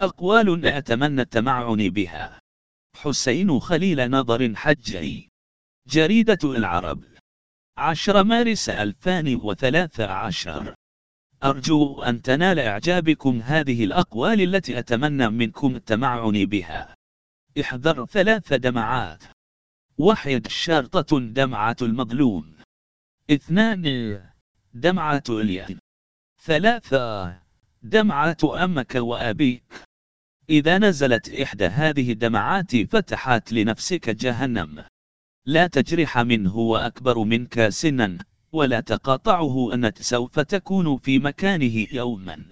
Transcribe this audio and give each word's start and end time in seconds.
أقوال 0.00 0.66
أتمنى 0.66 1.22
التمعن 1.22 1.88
بها. 1.88 2.40
حسين 2.96 3.60
خليل 3.60 4.10
نظر 4.10 4.54
حجي. 4.54 5.28
جريدة 5.88 6.38
العرب. 6.44 7.04
عشر 7.76 8.24
مارس 8.24 8.68
2013 8.68 10.74
أرجو 11.44 12.02
أن 12.02 12.22
تنال 12.22 12.58
إعجابكم 12.58 13.40
هذه 13.40 13.84
الأقوال 13.84 14.40
التي 14.40 14.78
أتمنى 14.78 15.28
منكم 15.28 15.76
التمعن 15.76 16.44
بها. 16.44 16.94
احذر 17.60 18.06
ثلاث 18.06 18.52
دمعات. 18.52 19.24
واحد 19.98 20.46
شرطة 20.46 21.20
دمعة 21.20 21.76
المظلوم. 21.82 22.54
اثنان 23.30 24.20
دمعة 24.74 25.24
اليد. 25.28 25.78
ثلاثة 26.42 27.38
دمعة 27.82 28.64
أمك 28.64 28.94
وأبيك. 28.94 29.89
إذا 30.50 30.78
نزلت 30.78 31.28
إحدى 31.28 31.66
هذه 31.66 32.12
الدمعات 32.12 32.76
فتحت 32.76 33.52
لنفسك 33.52 34.10
جهنم. 34.10 34.84
لا 35.46 35.66
تجرح 35.66 36.18
من 36.18 36.46
هو 36.46 36.76
أكبر 36.76 37.18
منك 37.18 37.68
سنا 37.68 38.18
ولا 38.52 38.80
تقاطعه 38.80 39.74
أنت 39.74 40.02
سوف 40.02 40.40
تكون 40.40 40.98
في 40.98 41.18
مكانه 41.18 41.86
يوما. 41.92 42.44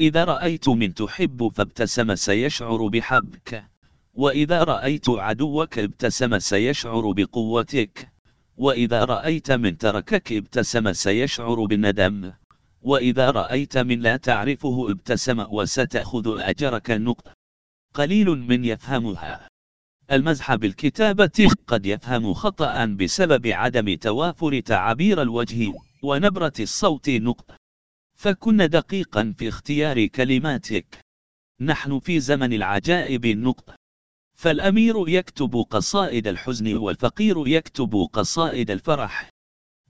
إذا 0.00 0.24
رأيت 0.24 0.68
من 0.68 0.94
تحب 0.94 1.52
فابتسم 1.54 2.14
سيشعر 2.14 2.86
بحبك. 2.86 3.64
وإذا 4.14 4.64
رأيت 4.64 5.08
عدوك 5.08 5.78
ابتسم 5.78 6.38
سيشعر 6.38 7.12
بقوتك. 7.12 8.08
وإذا 8.56 9.04
رأيت 9.04 9.50
من 9.52 9.78
تركك 9.78 10.32
ابتسم 10.32 10.92
سيشعر 10.92 11.64
بالندم. 11.64 12.32
وإذا 12.82 13.30
رأيت 13.30 13.78
من 13.78 14.00
لا 14.00 14.16
تعرفه 14.16 14.90
ابتسم 14.90 15.46
وستأخذ 15.50 16.40
أجرك 16.40 16.90
النقطة 16.90 17.32
قليل 17.94 18.28
من 18.30 18.64
يفهمها. 18.64 19.48
المزح 20.12 20.54
بالكتابة 20.54 21.50
قد 21.66 21.86
يفهم 21.86 22.34
خطأ 22.34 22.84
بسبب 22.84 23.46
عدم 23.46 23.94
توافر 23.94 24.60
تعابير 24.60 25.22
الوجه 25.22 25.72
ونبرة 26.02 26.52
الصوت 26.60 27.10
نقطة 27.10 27.56
فكن 28.14 28.56
دقيقا 28.56 29.34
في 29.38 29.48
اختيار 29.48 30.06
كلماتك. 30.06 30.98
نحن 31.60 31.98
في 31.98 32.20
زمن 32.20 32.52
العجائب 32.52 33.26
نقطة 33.26 33.74
فالأمير 34.34 35.08
يكتب 35.08 35.66
قصائد 35.70 36.26
الحزن 36.26 36.76
والفقير 36.76 37.48
يكتب 37.48 38.08
قصائد 38.12 38.70
الفرح. 38.70 39.31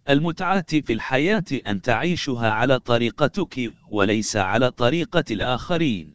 المتعة 0.08 0.80
في 0.80 0.92
الحياة 0.92 1.44
أن 1.66 1.82
تعيشها 1.82 2.50
على 2.50 2.78
طريقتك 2.78 3.72
وليس 3.90 4.36
على 4.36 4.70
طريقة 4.70 5.24
الآخرين. 5.30 6.14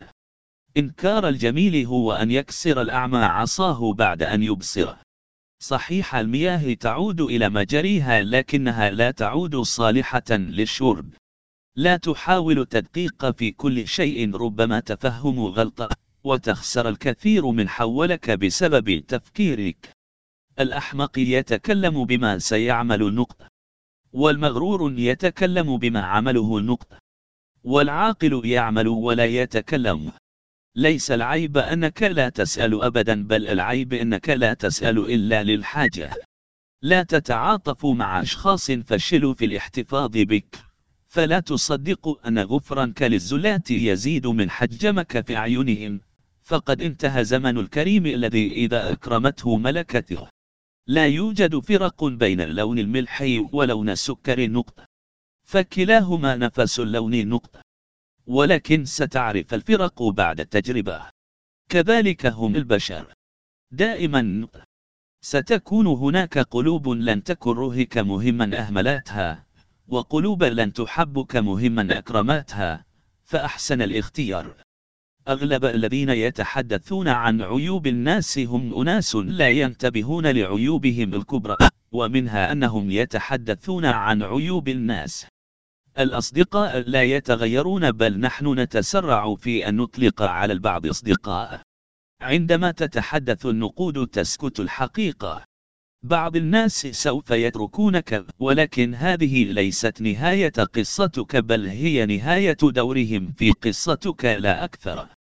إنكار 0.78 1.28
الجميل 1.28 1.86
هو 1.86 2.14
أن 2.14 2.32
يكسر 2.32 2.82
الأعمى 2.82 3.18
عصاه 3.18 3.94
بعد 3.94 4.24
أن 4.24 4.44
يبصر. 4.44 4.96
صحيح 5.60 6.16
المياه 6.16 6.74
تعود 6.74 7.22
إلى 7.22 7.50
مجريها 7.50 8.22
لكنها 8.22 8.90
لا 8.90 9.12
تعود 9.12 9.56
صالحة 9.56 10.32
للشرب. 10.32 11.14
لا 11.76 11.98
تحاول 11.98 12.66
تدقيق 12.66 13.32
في 13.32 13.52
كل 13.52 13.88
شيء 13.88 14.36
ربما 14.36 14.80
تفهم 14.80 15.40
غلطة 15.40 15.90
وتخسر 16.24 16.90
الكثير 16.90 17.52
من 17.52 17.70
حولك 17.70 18.32
بسبب 18.32 19.00
تفكيرك. 19.08 19.90
الأحمق 20.60 21.20
يتكلم 21.20 22.06
بما 22.06 22.40
سيعمل 22.40 23.04
النقطة. 23.04 23.57
والمغرور 24.14 24.94
يتكلم 25.00 25.78
بما 25.78 26.02
عمله 26.02 26.58
النقطة 26.58 27.00
والعاقل 27.64 28.46
يعمل 28.46 28.88
ولا 28.88 29.26
يتكلم. 29.26 30.12
ليس 30.76 31.12
العيب 31.12 31.58
أنك 31.58 32.04
لا 32.04 32.30
تسأل 32.30 32.84
أبدا 32.84 33.24
بل 33.24 33.48
العيب 33.48 33.94
أنك 33.94 34.30
لا 34.30 34.54
تسأل 34.54 34.98
إلا 34.98 35.44
للحاجة. 35.44 36.12
لا 36.82 37.04
تتعاطف 37.04 37.86
مع 37.86 38.22
أشخاص 38.22 38.72
فشلوا 38.72 39.34
في 39.34 39.46
الاحتفاظ 39.46 40.12
بك. 40.14 40.60
فلا 41.08 41.40
تصدق 41.40 42.28
أن 42.28 42.40
غفرانك 42.40 43.02
للزلات 43.02 43.72
يزيد 43.72 44.28
من 44.28 44.50
حجمك 44.50 45.26
في 45.26 45.36
أعينهم. 45.36 46.02
فقد 46.44 46.82
انتهى 46.82 47.24
زمن 47.24 47.58
الكريم 47.58 48.06
الذي 48.06 48.52
إذا 48.52 48.92
أكرمته 48.92 49.58
ملكته. 49.58 50.28
لا 50.88 51.08
يوجد 51.08 51.60
فرق 51.60 52.04
بين 52.04 52.42
اللون 52.42 52.80
الملحي 52.80 53.40
ولون 53.54 53.90
السكر 53.90 54.50
نقطة 54.50 54.86
فكلاهما 55.44 56.36
نفس 56.36 56.80
اللون 56.80 57.28
نقطة 57.28 57.62
ولكن 58.28 58.86
ستعرف 58.86 59.54
الفرق 59.54 60.04
بعد 60.04 60.40
التجربة. 60.40 61.10
كذلك 61.70 62.26
هم 62.26 62.56
البشر. 62.56 63.14
دائما 63.72 64.48
ستكون 65.22 65.88
هناك 65.88 66.38
قلوب 66.38 66.90
لن 66.90 67.24
تكرهك 67.24 67.98
مهما 67.98 68.58
أهملتها 68.60 69.46
وقلوب 69.88 70.44
لن 70.44 70.74
تحبك 70.74 71.36
مهما 71.36 71.98
أكرمتها 71.98 72.86
فأحسن 73.24 73.82
الاختيار. 73.82 74.67
أغلب 75.28 75.66
الذين 75.66 76.10
يتحدثون 76.10 77.08
عن 77.08 77.42
عيوب 77.42 77.88
الناس 77.88 78.40
هم 78.40 78.82
أناس 78.82 79.16
لا 79.16 79.50
ينتبهون 79.50 80.28
لعيوبهم 80.28 81.14
الكبرى 81.14 81.58
ومنها 81.92 82.52
أنهم 82.52 82.92
يتحدثون 82.92 83.86
عن 83.86 84.24
عيوب 84.24 84.68
الناس. 84.70 85.26
الأصدقاء 86.00 86.90
لا 86.90 87.04
يتغيرون 87.04 87.92
بل 87.92 88.20
نحن 88.20 88.60
نتسرع 88.60 89.36
في 89.36 89.70
أن 89.70 89.76
نطلق 89.76 90.22
على 90.22 90.54
البعض 90.54 90.88
أصدقاء. 90.88 91.62
عندما 92.22 92.72
تتحدث 92.72 93.46
النقود 93.46 94.08
تسكت 94.08 94.60
الحقيقة. 94.60 95.44
بعض 96.04 96.36
الناس 96.36 96.88
سوف 96.88 97.32
يتركونك 97.32 98.26
ولكن 98.40 98.96
هذه 98.96 99.44
ليست 99.44 100.02
نهاية 100.02 100.54
قصتك 100.74 101.36
بل 101.36 101.68
هي 101.68 102.06
نهاية 102.06 102.58
دورهم 102.64 103.32
في 103.38 103.52
قصتك 103.52 104.26
لا 104.26 104.64
أكثر. 104.64 105.17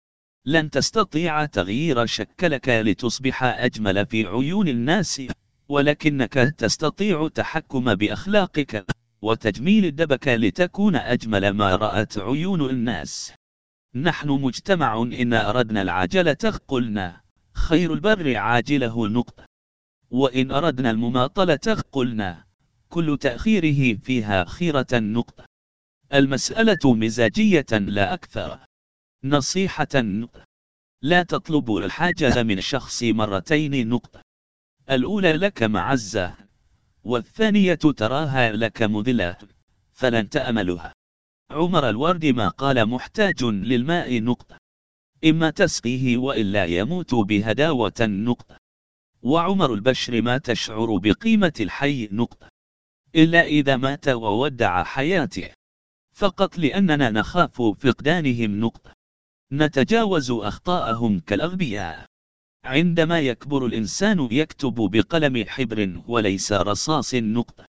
لن 0.46 0.70
تستطيع 0.70 1.46
تغيير 1.46 2.06
شكلك 2.06 2.70
لتصبح 2.70 3.44
أجمل 3.44 4.06
في 4.06 4.26
عيون 4.26 4.68
الناس 4.68 5.22
ولكنك 5.70 6.34
تستطيع 6.34 7.28
تحكم 7.28 7.96
بأخلاقك 7.96 8.86
وتجميل 9.22 9.86
الدبك 9.86 10.28
لتكون 10.28 10.96
أجمل 10.96 11.50
ما 11.50 11.76
رأت 11.76 12.18
عيون 12.18 12.70
الناس. 12.70 13.34
نحن 13.96 14.30
مجتمع 14.30 15.02
إن 15.02 15.34
أردنا 15.34 15.82
العجلة 15.82 16.60
قلنا 16.68 17.22
خير 17.54 17.94
البر 17.94 18.38
عاجله 18.38 19.08
نقطة. 19.08 19.46
وإن 20.10 20.52
أردنا 20.52 20.92
المماطلة 20.92 21.84
قلنا 21.92 22.44
كل 22.90 23.18
تأخيره 23.22 23.98
فيها 24.00 24.46
خيرة 24.46 24.88
نقطة. 24.94 25.46
المسألة 26.14 26.94
مزاجية 26.94 27.66
لا 27.72 28.14
أكثر. 28.14 28.60
نصيحة 29.24 29.88
نقطة. 29.96 30.46
لا 31.02 31.24
تطلب 31.24 31.76
الحاجة 31.76 32.44
من 32.44 32.58
الشخص 32.58 33.04
مرتين 33.04 33.90
نقطة. 33.90 34.22
الأولى 34.92 35.34
لك 35.34 35.64
معزة 35.64 36.36
والثانية 37.04 37.76
تراها 37.76 38.52
لك 38.52 38.84
مذلة 38.84 39.38
فلن 39.94 40.30
تأملها. 40.30 40.94
عمر 41.52 41.90
الورد 41.90 42.26
ما 42.26 42.48
قال 42.48 42.86
محتاج 42.86 43.44
للماء 43.44 44.22
نقطة. 44.22 44.58
إما 45.26 45.50
تسقيه 45.50 46.18
وإلا 46.18 46.66
يموت 46.66 47.16
بهداوة 47.16 47.94
نقطة. 48.02 48.58
وعمر 49.22 49.74
البشر 49.74 50.22
ما 50.22 50.38
تشعر 50.38 50.98
بقيمة 50.98 51.54
الحي 51.60 52.10
نقطة. 52.12 52.50
إلا 53.16 53.42
إذا 53.42 53.78
مات 53.78 54.08
وودع 54.08 54.84
حياته. 54.84 55.50
فقط 56.14 56.58
لأننا 56.58 57.10
نخاف 57.10 57.62
فقدانهم 57.62 58.60
نقطة. 58.60 59.01
نتجاوز 59.54 60.32
أخطاءهم 60.32 61.20
كالأغبياء. 61.20 62.06
عندما 62.64 63.20
يكبر 63.20 63.66
الإنسان 63.66 64.28
يكتب 64.32 64.74
بقلم 64.74 65.46
حبر 65.48 66.02
وليس 66.08 66.54
رصاص 66.54 67.16
نقطة 67.16 67.66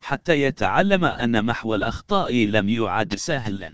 حتى 0.00 0.42
يتعلم 0.42 1.04
أن 1.04 1.44
محو 1.44 1.74
الأخطاء 1.74 2.34
لم 2.34 2.68
يعد 2.68 3.14
سهلا. 3.14 3.72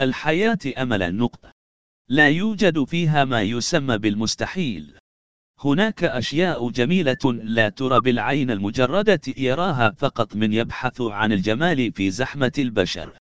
الحياة 0.00 0.58
أمل 0.78 1.16
نقطة 1.16 1.52
لا 2.08 2.28
يوجد 2.28 2.84
فيها 2.84 3.24
ما 3.24 3.42
يسمى 3.42 3.98
بالمستحيل. 3.98 4.98
هناك 5.60 6.04
أشياء 6.04 6.70
جميلة 6.70 7.32
لا 7.42 7.68
ترى 7.68 8.00
بالعين 8.00 8.50
المجردة 8.50 9.20
يراها 9.36 9.90
فقط 9.90 10.36
من 10.36 10.52
يبحث 10.52 11.00
عن 11.00 11.32
الجمال 11.32 11.92
في 11.92 12.10
زحمة 12.10 12.52
البشر. 12.58 13.18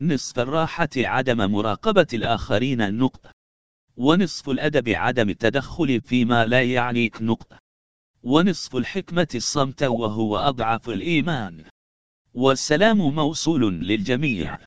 نصف 0.00 0.38
الراحة 0.38 0.88
عدم 0.96 1.52
مراقبة 1.52 2.06
الآخرين 2.14 2.80
النقطة. 2.80 3.30
ونصف 3.96 4.50
الأدب 4.50 4.88
عدم 4.88 5.28
التدخل 5.28 6.00
فيما 6.00 6.46
لا 6.46 6.62
يعنيك 6.62 7.22
نقطة 7.22 7.58
ونصف 8.22 8.76
الحكمة 8.76 9.28
الصمت 9.34 9.82
وهو 9.82 10.36
أضعف 10.36 10.88
الإيمان. 10.88 11.64
والسلام 12.34 12.98
موصول 12.98 13.74
للجميع. 13.74 14.58